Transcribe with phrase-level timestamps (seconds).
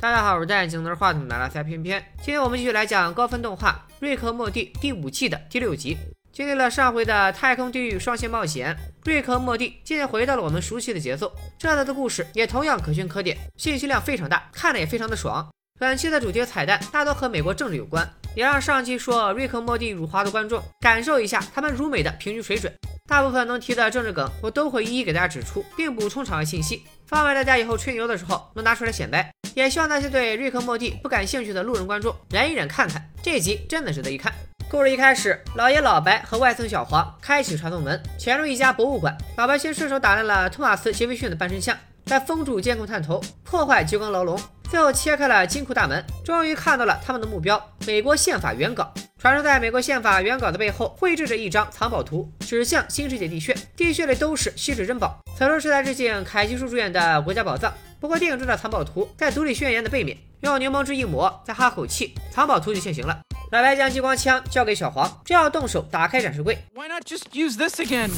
[0.00, 2.02] 大家好，我是戴眼镜拿着话筒的拉塞偏偏。
[2.22, 5.94] 今天我们继续来讲高分动画《瑞克和莫蒂》第五季的第六集。
[6.32, 8.74] 经历了上回的太空地狱双线冒险，
[9.04, 11.30] 瑞克和莫蒂渐渐回到了我们熟悉的节奏。
[11.58, 15.46] 这次的故事也同样可圈可点，信息量非常大，看了也非常的爽。
[15.78, 22.72] 本期的主角彩蛋大多和美国政治有关，也让上期说瑞克莫蒂辱华的观众感受一下他们辱美的平均水准。
[23.06, 29.30] 大部分能提的政治梗，我都会一一给大家指出，并补充场外信息，方便大家以后吹牛的时候能拿出来显摆。
[29.54, 34.32] 也希望那些对瑞克莫蒂不感兴趣的路人观众忍一忍看看，这集真的值得一看。
[34.70, 39.16] 故事一开始，老爷老白和外孙小黄开启传送门，潜入一家博物馆。
[39.36, 41.76] 老白先顺手打烂了托马斯·杰斐逊的半身像，
[42.06, 44.40] 再封住监控探头，破坏激光牢笼，
[44.70, 48.94] 最后切开了金库大门，终于看到了他们的目标——美国宪法原稿。
[49.18, 55.18] 传说在美国宪法原稿的背后绘制着一张藏宝图，指向新世界地穴，地穴里都是稀世珍宝。
[55.36, 57.70] 此处是在致敬凯奇叔主演的《国家宝藏》。
[58.00, 63.20] 不过电影中的藏宝图在独立宣言的背面用柠檬汁一抹，再哈口气，藏宝图就现形了。
[63.52, 66.56] 老白将激光枪交给小黄，正要动手打开展示柜。
[66.72, 68.08] Why not just use this again?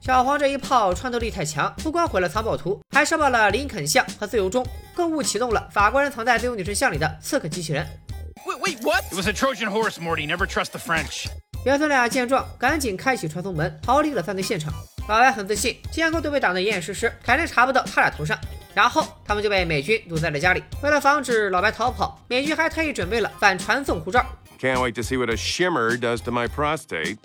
[0.00, 7.84] 小黄这一炮穿透力太强，不光毁了藏宝图，还烧爆了林肯像和自由钟，更误启动了法国人藏在自由女神像里的刺客机器人。
[8.46, 9.02] Wait, wait, what?
[9.10, 10.24] It was a Trojan horse, Morty.
[10.24, 11.26] Never trust the French.
[11.64, 14.70] 爷孙俩见状，赶紧开启传送门，逃离了犯罪现场。
[15.08, 18.38] 老白很自信，监控都被挡得严严实实，肯定查不到他俩头上。
[18.74, 20.62] 然后他们就被美军堵在了家里。
[20.82, 24.22] 为了防止老白逃跑，美军还特意准备了反传送护照。
[24.60, 27.16] Can't wait to see what a shimmer does to my prostate.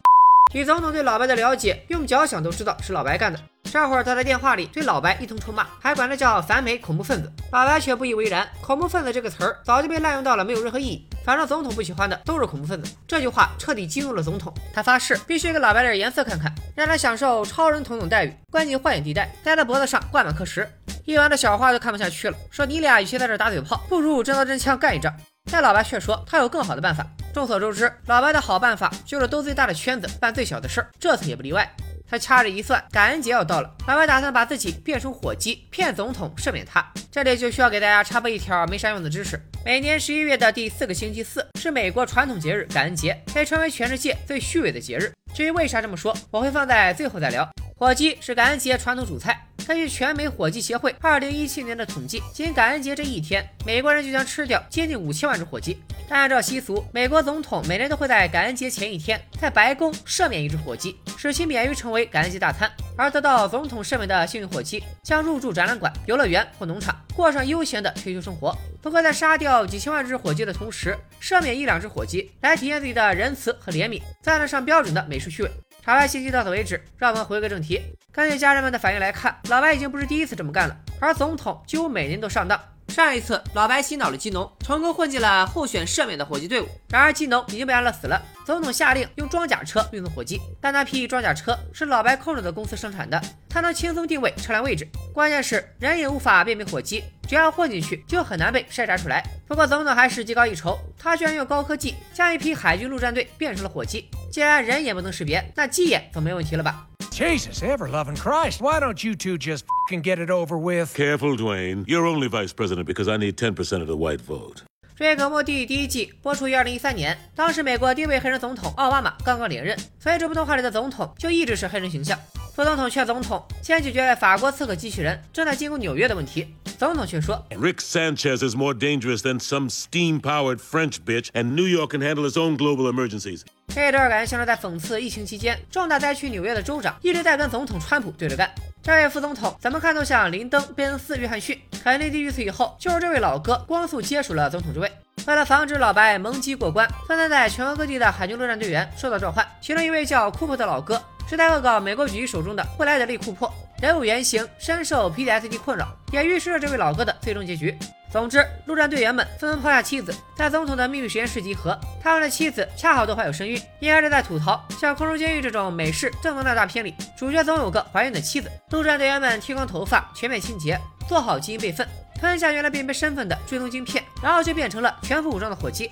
[0.54, 3.40] 以总统对老白的了解，用脚想都知道是老白干的。
[3.72, 7.32] 这会儿他在电话里对老白一通臭骂，还管他叫反美恐怖分子。
[7.52, 11.08] 老白却不以为然，恐怖分子这个词儿早就被滥用到了没有任何意义。
[11.24, 12.92] 反正总统不喜欢的都是恐怖分子。
[13.08, 20.68] 这句话彻底激怒了总统，他发誓必须给老白点颜色看看，让他享受超人总统待遇，关进幻影地带，在他脖子上挂满颗石。
[21.06, 25.14] 一旁的小花都看不下去了，说你俩与其在这打嘴炮，不如真刀真枪干一仗。
[25.52, 27.06] 但老白却说他有更好的办法。
[27.34, 31.72] 众所周知，老白的好办法就是兜最大的圈子，办最小的事儿，这次也不例外。
[32.10, 36.84] 他掐指一算，感恩节要到了，老白打算把自己变成火鸡，骗总统赦免他。
[37.12, 45.14] 这里就需要给大家插播一条没啥用的知识：每年十一月的第四个星期四是美国传统节日感恩节，被称为全世界最虚伪的节日。
[45.36, 47.48] 至于为啥这么说，我会放在最后再聊。
[47.78, 49.49] 火鸡是感恩节传统主菜。
[49.70, 55.78] 根据全美火鸡协会二零一七年的统计，仅感恩节这一天，美国人就将吃掉接近五千万只火鸡。
[56.10, 62.68] 按照习俗，美国总统每年都会在感恩节前一天在白宫赦免一只火鸡，使其免于成为感恩节大餐。
[62.98, 68.58] 而得到总统赦免的幸运火鸡将入住展览馆、游乐园或农场，过上悠闲的退休生活。
[68.82, 75.52] 不过，在杀掉几千万只火鸡的同时，赦免一两只火鸡来体现自己的仁慈和怜悯，算得上标准的美式趣味。
[75.90, 77.82] 场外信息到此为止，让我们回归正题。
[78.12, 82.62] 根据家人们的反应来看，老白已经不是第一次这么干了，而总统几乎每年都上当。
[82.90, 86.68] 上一次，老白洗脑了基农，成功混进了候选赦免的火鸡队伍。
[86.90, 88.22] 然而，基农已经被安乐死了。
[88.46, 94.88] 总统下令用装甲车运送火鸡，但那批装甲车是老白控制的公司生产的，他能轻松定位车辆位置。
[95.12, 99.24] 关键是人也无法辨别火鸡，只要混进去就很难被筛查出来。
[99.48, 104.08] 不过，总统还是技高一筹，他居然用高科技将一批海军陆战队变成了火鸡。
[104.32, 108.60] 既然人眼不能识别，那鸡眼总没问题了吧？Jesus, ever loving Christ.
[108.60, 110.96] Why don't you two just can get it over with?
[110.96, 111.84] Careful, Dwayne.
[111.86, 114.64] You're only vice president because I need 10% of the white vote.
[114.98, 122.20] 瑞克莫蒂第一季播出于二零一三年，当时美国第一位黑人总统奥巴马刚刚连任，所以这部动画里的总统就一直是黑人形象。
[122.54, 132.38] 副总统劝总统先解决法国刺客机器人正在进攻纽约的问题，总统却说：“Rick Sanchez is more dangerous than some steam-powered French bitch, and New York can handle its
[132.38, 138.50] own global emergencies.” 这段感觉像是在讽刺疫情期间重大灾区纽约的州长一直在跟总统川普对着干。
[138.90, 144.92] 这位副总统咱们看都像林登·贝恩斯·约翰逊，肯尼迪遇刺以后就是这位老哥光速接手了总统之位。
[145.28, 151.00] 为了防止老白蒙击过关，分散在全国各地的海军陆战队员受到召唤，其中一位叫库珀的老哥
[151.30, 157.78] 是在恶搞美国狙击手中的布莱德利·库珀，人物原型深受 PTSD 困扰，也预示了这位老哥的最终结局。
[158.12, 161.80] 总之，陆战队员们纷纷抛下妻子，在总统的秘密实验室集合。
[162.02, 168.50] 他们的妻子恰好都怀有身孕，应该是在吐槽，像《空中监狱》这种美式正能量大片里，主角总有个怀孕的妻子。
[168.72, 171.88] 陆战队员们剃光头发，全面清洁，做好基因备份，
[172.20, 175.92] 吞下原来辨别身份的追踪晶片，然后就变成了全副武装的火鸡。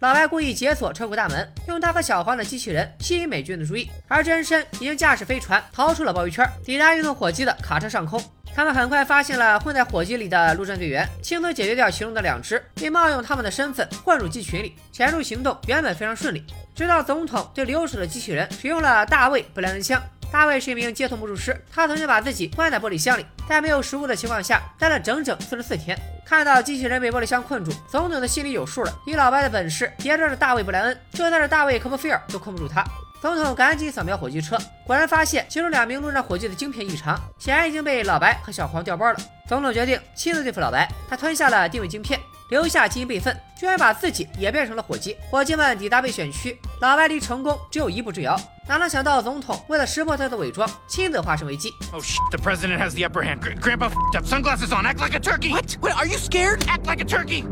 [0.00, 8.22] 老白故意解锁车库大门，用他和小黄的机器人吸引美军的注意，而真身已经驾驶飞船逃出了包围圈，抵达运送火鸡的卡车上空。
[8.54, 14.76] 他们很快发现了混在火机里的陆战队员，轻松解决掉其中的两只，并冒用他们的身份混入鸡群里。
[14.92, 16.44] 潜入行动原本非常顺利，
[16.76, 20.00] 直到总统对留守的机器人使用了大卫布莱恩枪。
[20.30, 25.98] 大卫是一名街头魔术师，他曾经把自己关在玻璃箱里，在没有食物的情况下待了整整四十四天。
[26.28, 28.92] 看到机器人被玻璃箱困住，总统的心里有数了。
[29.06, 32.84] 以老白的本事，别说是大卫布莱恩，就算是大卫科波菲尔都困不住他。
[33.18, 39.18] 总统赶紧扫描火机车，果然发现其中两名路上火机的晶片异常，显然已经被老白和小黄调包了。
[39.48, 42.20] 总统决定亲自对付老白，他吞下了定位晶片，
[42.50, 45.16] 留下基因备份，居然把自己也变成了火鸡。
[45.30, 48.38] 伙计们抵达备选区，老白离成功只有一步之遥。
[48.67, 51.69] 哪能想到总统为了识破他的伪装，亲自化身为鸡。
[51.91, 53.41] Oh shit, the president has the upper hand.
[53.41, 54.25] Gr- Grandpa f***ed up.
[54.25, 54.85] Sunglasses on.
[54.85, 55.51] Act like a turkey.
[55.51, 55.77] What?
[55.81, 55.95] What?
[55.95, 56.63] Are you scared?
[56.67, 57.43] Act like a turkey.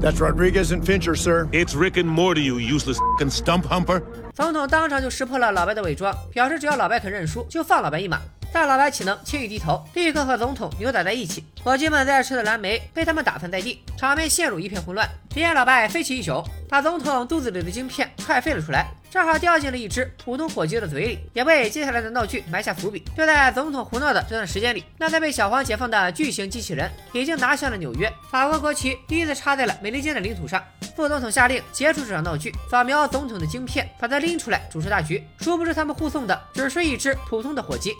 [0.00, 1.48] That's Rodriguez and Fincher, sir.
[1.52, 4.02] It's Rick and Morty, you useless fing stump humper.
[4.34, 8.18] 总统当场就识破了老白的伪装，表示只要老白肯认输，就放老白一马。
[8.51, 11.43] 但老白岂能轻易低头，立刻和总统扭打在一起。
[11.63, 15.07] 伙计们在吃的蓝莓被他们打翻在地，场面陷入一片混乱。
[15.29, 23.03] 只见老白飞起一手，把总统肚子里的晶片踹飞了出来，正好掉进了一只普通火鸡的嘴里，也为接下来的闹剧埋下伏笔。
[23.15, 30.63] 就在总统胡闹的这段时间里，那台被小黄解放的巨型机器人已经拿下了纽约，法国国旗第一次插在了美利坚的领土上。
[30.95, 35.23] 副总统下令结束这场闹剧，扫描总统的晶片，把他拎出来主持大局。
[35.39, 37.93] 殊不知他们护送的只是一只普通的火鸡。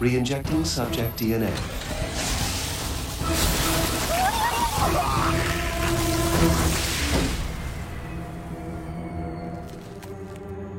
[0.00, 1.52] Re-injecting subject DNA.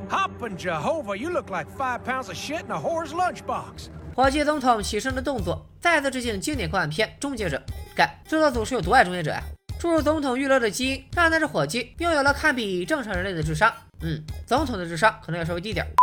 [0.10, 3.90] Hoppin' Jehovah, you look like five pounds of shit in a whore's lunchbox.
[4.16, 7.62] 火鸡总统起身的动作，再次致敬经典科幻片《终结者》。
[7.96, 9.44] 干，制作组是有多爱终结者呀、
[9.80, 13.72] 注入总统预留的基因，让那只火鸡拥有了堪比正常人类的智商。
[14.02, 16.01] 嗯，总统的智商可能要稍微低点儿。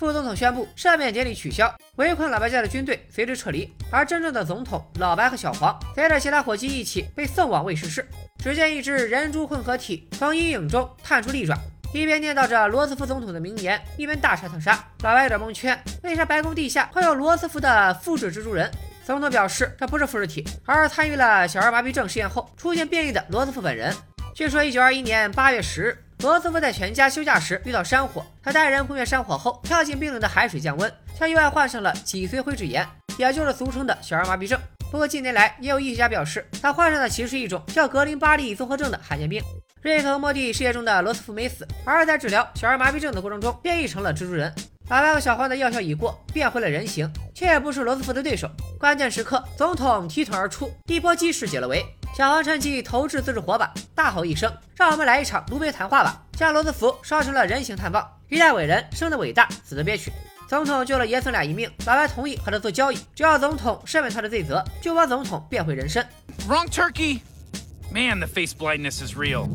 [0.00, 8.08] 副总统宣布赦免典礼取消，围困老白家的军队随之撤离，而真正的总统老白和小黄随着其他伙计一起被送往卫士室。
[8.38, 11.54] 只见一只人猪混合体从阴影中探出利爪，
[11.92, 14.82] 一边念叨着罗斯福总统的名言，一边大杀特杀。
[15.02, 18.70] 老白有点蒙圈，为啥白宫地下会有罗斯福的复制蜘蛛人？
[19.04, 23.94] 总统表示，这不是复制体，而是参与了小儿麻痹症试验后出现变异的罗斯福本人。
[24.34, 32.86] 据说，一九二一年八月十日，罗斯福在全家休假时遇到山火，他带人扑灭山火后，跳进冰冷的海水降温，却意外患上了脊髓灰质炎，
[33.16, 34.60] 也就是俗称的小儿麻痹症。
[34.90, 39.42] 不过近年来，也有医学家表示，他患上的其实是一种叫格林巴利综合症的罕见病。
[39.80, 44.54] 瑞克和莫蒂事业中的罗斯福没死，而是在治疗小儿麻痹症的过程中变异成了蜘蛛人。
[44.90, 48.50] 老白和小黄的药效已过，变回了人形，却也不是罗斯福的对手。
[48.76, 51.86] 关键时刻，总统提腿而出，一波击势解了围。
[52.12, 58.04] 小黄趁机投掷自制火把，大吼一声：“让我们来一场卢贝谈话吧！”将罗斯福烧成了人形炭棒。
[58.28, 60.12] 一代伟人，生的伟大，死的憋屈。
[60.48, 66.04] 总统救了爷孙俩一命，老白同意和他做交易，只要总统赦免他的罪责，就把总统变回人身。
[66.48, 67.20] Wrong turkey.
[67.92, 69.48] Man, the face blindness is real.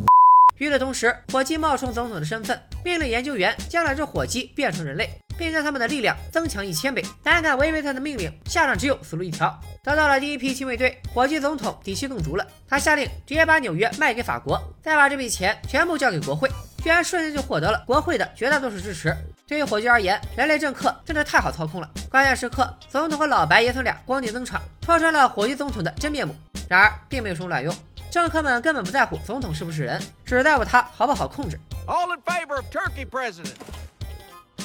[0.58, 7.04] 与此同时，火鸡冒充总统的身份，命令研究员将两只火鸡变成人类，并将他们的力量增强一千倍。
[7.24, 9.60] 胆敢违背他的命令，下场只有死路一条。
[9.84, 12.46] 得到了第一批亲卫队，火鸡总统底气更足了。
[12.68, 16.50] 他下令直接把纽约卖给法国，再把这笔钱全部交给国会，
[16.84, 19.16] 居然瞬间就获得了国会的绝大多数支持。
[19.48, 21.90] 对于火鸡而言，人类政客真的太好操控了。
[22.10, 26.36] 关键时刻，总统和老白爷孙俩光腚登场，戳穿了火鸡总统的真面目。
[26.68, 27.72] 然而，并没有什么卵用。
[28.10, 31.60] 政客们根本不在乎总统是不是人，只在乎他好不好控制。
[31.86, 33.52] All in favor of turkey president.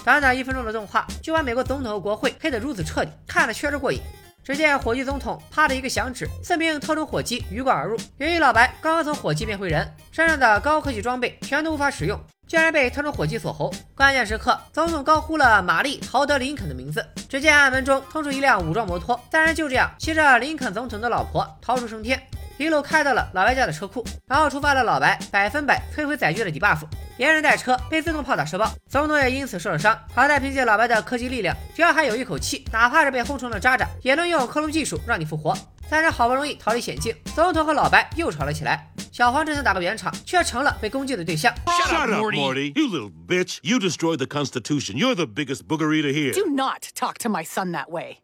[0.04, 4.00] 短短一分钟的动画，就把美国总统和国会黑得如此彻底，看了确实过瘾。
[4.42, 7.96] 只见火鸡总统啪的一个响指，四名特种火鸡鱼贯而入。
[8.16, 13.70] 由于老白刚刚从火鸡变回人，身上的高科技装备全都无法使用，竟然被特种火鸡锁喉。
[13.94, 17.06] 关键时刻，总统高呼了玛丽·陶德·林肯的名字。
[17.28, 22.20] 只见暗门中冲出一辆武装摩托，三人就这样骑着林肯总统的老婆逃出升天。
[22.60, 26.82] 一路开到了老白家的车库，然后触发了老白百分百摧毁载具的 debuff，
[27.16, 29.98] 连人带车被自动炮打射爆，总统也因此受了伤。
[30.14, 35.56] 好在凭借老白的科技力量，只要还有一口气，哪怕是被轰成了渣渣，也能用克隆技术让你复活。
[35.88, 38.92] 三人好不容易逃离险境，总统和老白又吵了起来。
[39.10, 41.50] 小黄正想打个圆场，却成了被攻击的对象。
[41.64, 42.36] Shut, up, Morty.
[42.36, 42.72] Morty.
[42.78, 43.56] You little bitch.
[43.62, 44.98] You destroyed the Constitution.
[44.98, 46.34] You're the biggest booger eater here.
[46.34, 48.18] Do not talk to my son that way.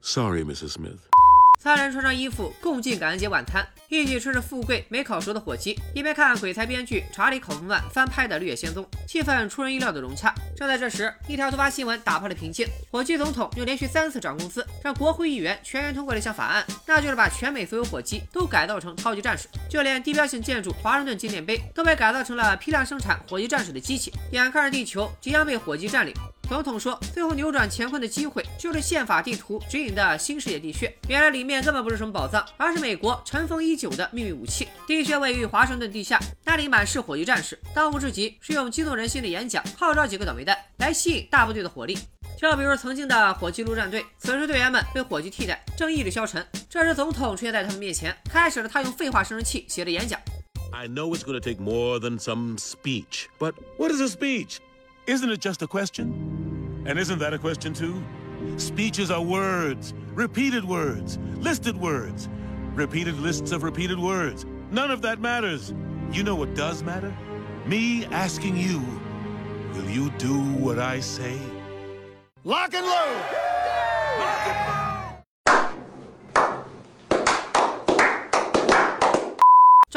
[0.00, 0.70] Sorry, Mrs.
[0.70, 1.08] Smith.
[1.62, 10.34] 三人穿上衣服，共进感恩节晚餐，一起吃着富贵没烤熟的火鸡，一边看鬼才编剧查理·考夫曼翻拍的《绿野仙踪》，气氛出人意料的融洽。
[10.56, 24.10] 正在这时，一条突发新闻打破了平静：火鸡总统又连续三次涨工资，让国会议员全员通过了一项法案，那就是把全美所有火鸡都改造成超级战士，就连地标性建筑华盛顿纪念碑都被改造成了批量生产火鸡战士的机器。
[24.32, 26.14] 眼看着地球即将被火鸡占领。
[26.50, 30.92] 总统说，最后扭转乾坤的机会就是宪法地图指引的新世界地穴。
[31.08, 34.66] 原来里面根本不是什么宝藏，而是美国尘封已久的秘密武器。
[34.84, 37.56] 地穴位于华盛顿地下，那里满是火炬战士。
[37.72, 41.96] 当务之急是用激动人心的演讲号召几个倒霉蛋来吸引大部队的火力。
[42.36, 46.44] 就比如曾经的火炬陆战队，此时队员们被火炬替代，正意志消沉。
[46.68, 50.20] 这时总统出现在他们面前，开始了他用废话生成器写的演讲。
[50.72, 54.56] I know it's going to take more than some speech, but what is a speech?
[55.10, 56.84] Isn't it just a question?
[56.86, 58.00] And isn't that a question too?
[58.58, 62.28] Speeches are words, repeated words, listed words,
[62.76, 64.46] repeated lists of repeated words.
[64.70, 65.74] None of that matters.
[66.12, 67.12] You know what does matter?
[67.66, 68.78] Me asking you,
[69.74, 71.36] will you do what I say?
[72.44, 73.24] Lock and load!
[74.16, 74.79] Lock and load!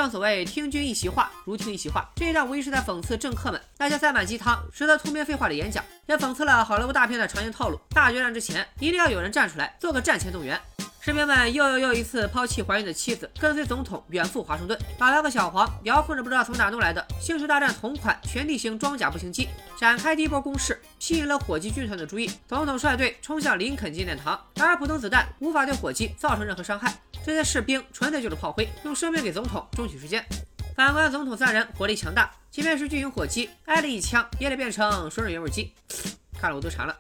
[0.04, 2.06] 正所谓听君一席话，如听一席话。
[2.18, 10.60] 这一段无疑是在讽刺政客们那些塞满鸡汤、实则通篇废话的演讲，也讽刺了好莱坞大片的常见套路：大决战之前，一定要有人站出来做个战前动员。
[11.06, 14.80] 士兵们又又又一次抛弃怀孕的妻子，跟随总统远赴华盛顿。
[15.00, 22.32] 老白和小黄遥控着不知道从哪弄来的星球大战同款全地形装甲步行机，展开第一波攻势，吸引了火鸡军团的注意。
[22.48, 26.98] 总统率队冲向林肯纪念堂，然而普通子弹无法对火鸡造成任何伤害。
[27.26, 30.26] 这些士兵纯粹就是炮灰，用生命给总统争取时间。
[30.74, 35.74] 反观总统三人火力强大，即便是巨型火鸡挨了一枪，也得变成吮水原味鸡。
[36.40, 36.96] 看了我都馋了。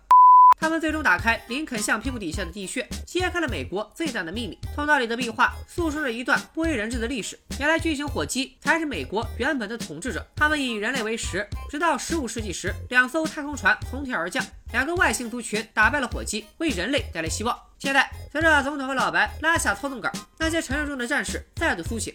[0.59, 4.57] 他们最终打开林肯橡屁股底下的地穴，揭开了美国最大的秘密。
[4.73, 7.37] 通道里的壁画诉说着一段不为人知的历史。
[7.59, 11.45] 原来巨型火鸡才是美国原本的统治者，他们以人类为食。
[11.69, 17.57] 直到十五世纪时，两艘太空船从天而降，两个外星族群打败了火鸡，为人类带来希望。
[17.77, 22.13] 现在，随着总统和老白拉下操纵杆，那些沉睡中的战士再度苏醒。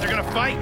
[0.00, 0.56] They're gonna fight.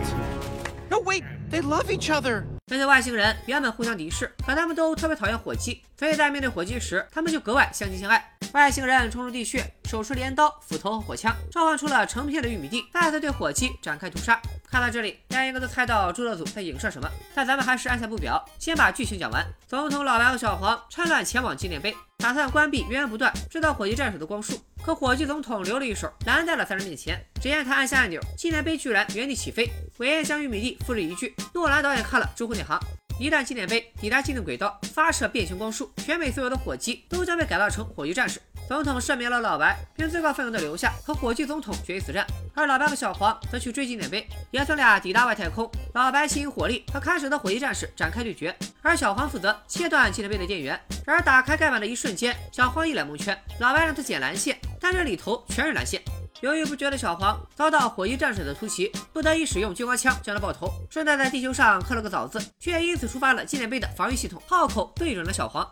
[0.89, 2.45] No, wait, they love each other.
[2.69, 8.36] 那些外星人原本互相敌视，可他们都特别讨厌火鸡，所以在面对火鸡时，他们就格外相亲相爱。
[8.53, 14.41] 外星人冲入地穴，手持镰刀、斧头和火枪，召唤出了成片的玉米地，再次对火鸡展开屠杀。
[14.71, 19.47] 看到这里，大家应该都猜到朱德组在影射什么，但咱们还是按下不表，先把剧情讲完。
[19.67, 24.61] 总统老白和小黄趁乱前往纪念碑，打算关闭源源不断制造火鸡战士的光束。
[24.83, 27.23] 可火鸡总统留了一手，拦在了三人面前。
[27.35, 29.71] 只见他按下按钮，纪念碑居然原地起飞。
[29.99, 32.79] 韦彦将玉米地复制一句，诺兰导演看了直呼内行。
[33.19, 38.39] 一旦纪念碑抵达近的轨道，发射变形光束，全美所有的火鸡都将被改造成火炬战士。
[38.69, 42.27] 总统赦免了老白，并最高费用的留下，和火炬总统决一死战。
[42.53, 44.27] 而老白和小黄则去追纪念碑。
[44.51, 50.79] 爷孙俩抵达外太空，老白吸引火力和看守的火炬战士展开对决，而小黄负责切断纪念碑的电源。
[51.05, 53.39] 然而打开盖板的一瞬间，小黄一脸蒙圈。
[53.61, 56.03] 老白让他捡蓝线，但这里头全是蓝线。
[56.41, 65.67] 犹豫不决的小黄遭到火翼战士的突袭，不得已使用激光枪将他爆头，顺带在地球上刻了个枣字，却因此触发了纪念碑的防御系统，炮口对准了小黄。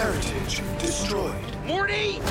[0.00, 1.34] Heritage destroyed.
[1.68, 2.22] Morty!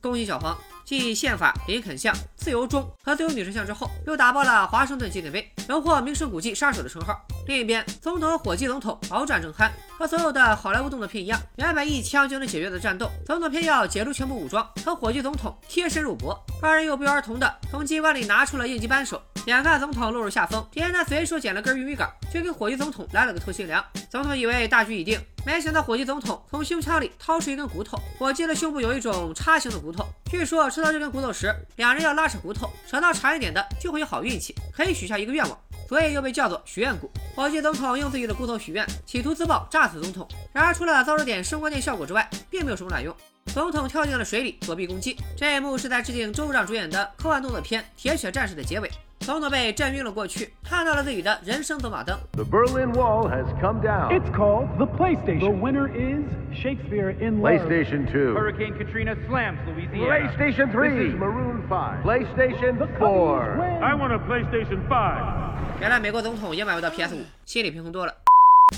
[0.00, 7.24] 恭喜小黄，继宪法、林肯像、自由钟和自由女神像之后，又打爆了华盛顿纪念碑，荣获名胜古迹杀手的称号。
[7.46, 16.38] 另一边，总统和火鸡总统鏖战正酣，和所有的好莱坞动作片一样，原本一枪就能解决的战斗，总统偏要解除全部武装，和火鸡总统贴身肉搏。
[16.60, 23.82] 二人又不约而同的从机关里拿出了应急扳手，眼看总统落入下风，只见他随手捡了根玉米杆，却给火鸡总统来了个透心凉。
[24.10, 27.98] 总统以为大局已定，没想到火鸡总统从胸腔里掏出一根骨头。
[28.18, 37.10] 火鸡的胸部有一种叉形的骨头，据说吃到这根骨头时，两人要拉扯骨头，扯到长一点的就会有好运气，可以许下一个愿望，所以又被叫做许愿谷。
[37.34, 40.26] 火鸡总统用自己的骨头许愿，企图自爆炸死总统。
[40.52, 43.14] 然而除了造出点声光电效果之外，并没有什么卵用。
[43.46, 45.16] 总统跳进了水里躲避攻击。
[45.36, 48.90] 这一幕是在致敬周部长主演的科幻动作片《铁血战士》的结尾。
[49.20, 52.16] 总统被震晕了过去，看到了自己的人生走马灯。
[52.32, 54.10] The Berlin Wall has come down.
[54.10, 55.40] It's called the PlayStation.
[55.40, 56.22] The winner is
[56.54, 57.60] Shakespeare in Love.
[57.60, 58.34] PlayStation 2.
[58.34, 60.28] Hurricane Katrina slams Louisiana.
[60.36, 60.90] PlayStation 3.
[60.90, 62.04] This is Maroon 5.
[62.04, 63.80] PlayStation 4.
[63.82, 65.56] I want a PlayStation 5.
[65.78, 68.14] 原来美国总统也买不到 PS 五，心里平衡多了。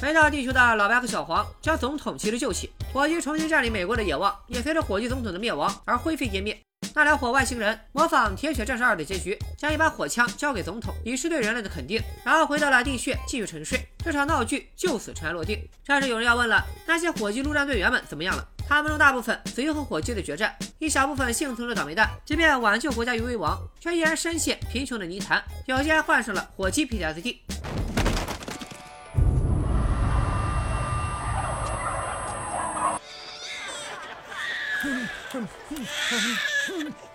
[0.02, 6.60] 回到地球的老白和小黄将总统及时救起，火鸡重新占领美国的野望也随着火鸡总统的灭亡而灰飞烟灭。
[6.98, 13.78] 那两伙外星人模仿《铁血战士二》的结局，将一把火枪交给总统，以示对人类的肯定，然后回到了地穴继续沉睡。
[14.04, 15.64] 这场闹剧就此尘埃落定。
[15.84, 18.44] 这时有人要问了：那些火鸡陆战队员们怎么样了？
[18.68, 27.36] 他们中大部分死于和火鸡的决战，一小部分幸存的倒霉蛋，即便挽救国家于危亡，却依然深陷贫穷的泥潭，有些还患上了火鸡 PTSD。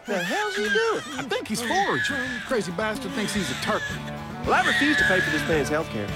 [0.06, 1.02] The hell's he doing?
[1.18, 2.18] I think he's foraging.
[2.48, 3.98] Crazy bastard thinks he's a turkey.
[4.46, 6.08] Well, I refuse to pay for this man's health care.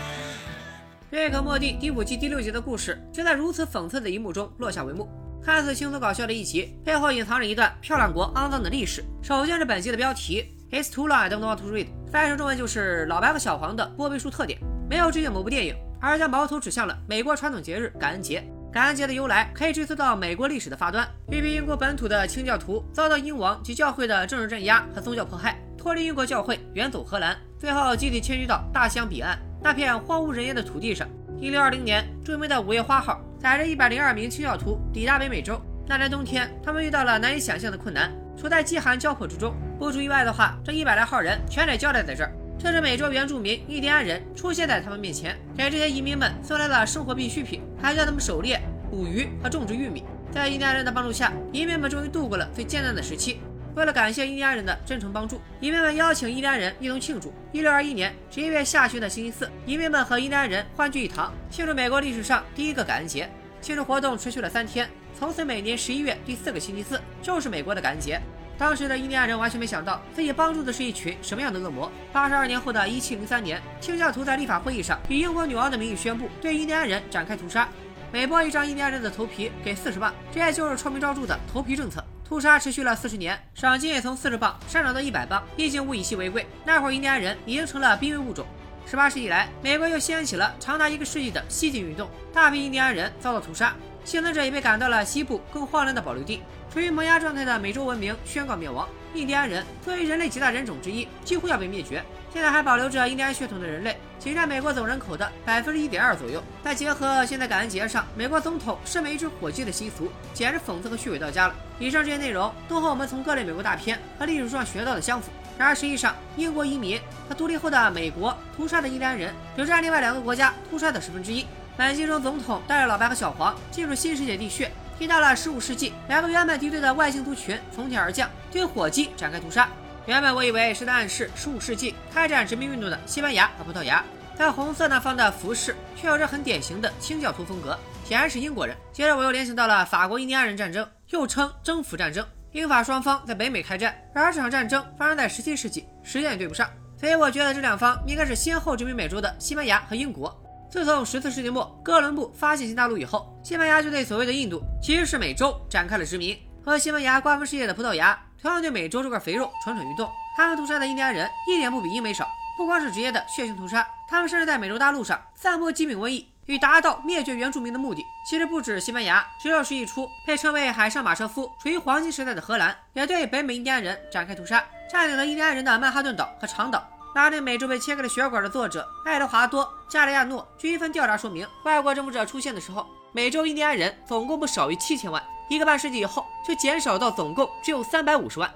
[1.09, 5.09] 瑞克莫蒂第五季第六集的故事就在如此讽刺的一幕中落下帷幕。
[5.41, 9.01] 看似轻松搞笑的一集，背后隐藏着一段漂亮国肮脏的历史。
[9.21, 11.87] 首先是本集的标题：It's too long, I don't want to read。
[12.11, 14.59] 翻译成中文就是“老白和小黄的波贝数特点”，
[14.89, 18.43] 没有致敬某部电影，而是将矛头指向了美国传统节日感恩节。
[18.77, 29.35] 感恩节的由来可以追溯到美国历史的发端，一批英国本土的清教徒遭到英王及教会的政治镇压和宗教迫害，脱离英国教会，远走荷兰，最后集体迁居到大西洋彼岸。
[29.63, 31.09] 那片荒无人烟的土地上，
[31.41, 35.59] 一六二零年，著名的五月花号载着一百零二名清教徒抵达北美洲。
[35.87, 39.55] 那年冬天，他们遇到了难以想象的困难，处在饥寒交迫之中。
[39.79, 42.31] 不出意外的话，这一百来号人全得交代在这儿。
[42.59, 48.59] 这是美洲原住民印第安人出现在他们面前，给这些移民们送来了生活必需品，还教他们狩猎、
[48.89, 50.03] 捕鱼和种植玉米。
[50.31, 53.39] 在印第安人的帮助下，移民们终于度过了最艰难的时期。
[53.75, 57.31] 为了感谢印第安人的真诚帮助，移民们邀请印第安人一同庆祝。
[57.51, 63.29] 一六二一年十一月下旬的星期四，移民们和印第安人欢聚一堂，庆祝美国历史上第一个感恩节。
[63.61, 68.19] 庆祝活动持续了三天，从此每年十一月第四个星期四就是美国的感恩节。
[68.57, 71.91] 当时的印第安人完全没想到自己帮助的是一群什么样的恶魔。
[72.11, 77.69] 八十二年后的一七零三年，清教徒在立法会议上以英国女王的名义宣布对印第安人展开屠杀，
[78.11, 82.03] 每剥一张印第安人的头皮给四十磅，这也就是臭名昭著的头皮政策。
[82.27, 86.45] 屠杀持续了四十年，赏金也从四十磅上涨到一百磅，毕竟物以稀为贵。
[86.65, 88.45] 那会儿印第安人已经成了濒危物种。
[88.85, 93.73] 十八世纪来，美国又掀起了长达一个世纪的西进运动，大批印第安人遭到屠杀，
[94.07, 96.41] 幸存者也被赶到了西部更荒凉的保留地。
[96.71, 102.01] 处于萌芽状态的美洲文明宣告灭亡，印第安人作为人类几大人种之一，几乎要被灭绝。
[102.31, 106.41] 现在还保留着印第安血统的人类，仅占美国总人口的百分之一点二左右。
[106.63, 111.55] 再结合现在感恩节上美国总统身为一只火鸡的习俗，简直讽刺和虚伪到家了。
[111.77, 115.29] 以上这些内容都和我们从各类美国大片和历史上学到的相符。
[115.57, 116.97] 然而实际上，英国移民
[117.27, 121.45] 和独立后的美国屠杀的印第安人只占另外两个国家屠杀的十分之一。
[121.77, 129.69] 本集中，总统带着老白和小黄进入新世界地穴，听到了十五世纪两个原本敌对的外星族群从天而降，对火鸡展开屠杀。
[130.07, 134.03] 原本我以为是在暗示十五世纪开展殖民运动的西班牙和葡萄牙，
[134.35, 138.75] 但红色那方的服饰却有着很典型的清教徒风格，显然是英国人。
[138.91, 146.67] 接着我又联想到了法国印第安人战争，又称征服战争，英法双方在北美开战，然而这场战争发生在十七世纪，时间也对不上，
[146.99, 150.35] 所以我觉得这两方应该是先后殖民美洲的西班牙和英国。
[150.77, 158.15] 自从十四世纪末哥伦布发现新大陆以后，西班牙就对所谓的印度其实是美洲展开了殖民，和西班牙瓜分世界的葡萄牙。
[158.39, 168.03] 同样对美洲这块肥肉蠢蠢欲动，他们屠杀的印第安人一点不比英美少，不光是直接的血腥屠杀，他们甚至在美洲大陆上散播疾病瘟疫，以达到灭绝原住民的目的。
[168.29, 176.87] 其实不止西班牙，十六世纪初被称为海上马车夫、处于黄金时代的荷兰，也对北美印第安人展开屠杀，占领了印第安人的曼哈顿岛和长岛。
[177.17, 185.19] 拉丁美洲被切开了血管的作者爱德华多·加利亚诺，据一份调查说明，外国征服者出现的时候，美洲印第安人总共不少于七千万。
[185.49, 188.47] 一个半世纪以后，就减少到总共只有三百五十万。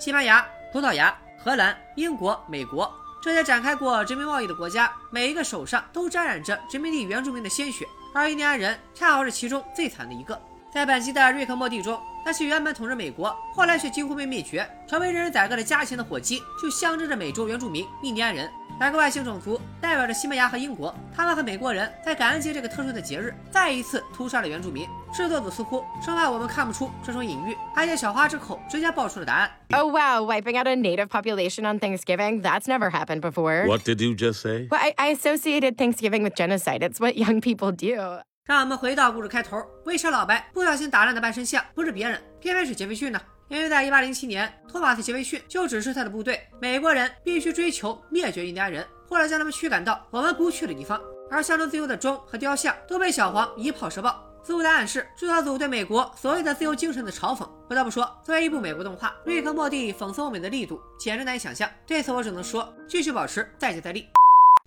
[0.00, 10.36] 西班牙、葡萄牙、荷兰、英国、美国这些展开过殖民贸易的国家，每一个手上都沾染着殖民地原住民的鲜血，而印第安人恰好是其中最惨的一个。
[10.74, 11.96] 在本期的瑞克莫蒂中，
[12.28, 18.46] 那些原本统治美国，后来却几乎被灭绝，成为人人宰割的家禽的火鸡，就象征着美洲原住民印第安人。
[18.80, 24.86] 两个外星种族代表着西班牙和英国，他们和美国人在感恩节这个特殊的节日再一次屠杀了原住民。
[25.10, 29.50] 制作组似乎生怕我们看不出这种隐喻，还借小花之口直接爆出了答案。
[29.70, 32.42] Oh wow, wiping out a native population on Thanksgiving?
[32.42, 33.66] That's never happened before.
[33.66, 34.68] What did you just say?
[34.70, 36.82] Well, I, I associated Thanksgiving with genocide.
[36.82, 38.18] It's what young people do.
[38.48, 43.20] 让我们回到故事开头，为啥老白不小心打烂的半身像不是别人，偏偏是杰斐逊呢？
[43.48, 50.98] 因为在1807年，托马斯·杰斐逊就指示他的部队，美国人必须追求灭绝印第安人，或者将他们驱赶到我们不去的地方。
[51.30, 57.46] 而象征自由的钟和雕像都被小黄一炮射爆，似乎在暗示制作组对美国所谓的自由精神的嘲讽。
[57.68, 61.68] 不得不说，作为一部美国动画，《瑞克莫蒂》讽刺欧美的力度简直难以想象。
[61.86, 64.08] 对此，我只能说，继续保持，再接再厉。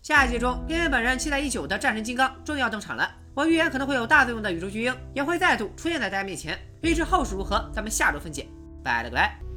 [0.04, 6.58] 下一集中，因为本人期待已久的战神金刚终于要登场了，我预言可能会有大作用的宇宙巨婴也会再度出现在大家面前。
[6.82, 8.48] 预知后事如何，咱们下周分解。
[8.84, 9.51] 拜了个拜。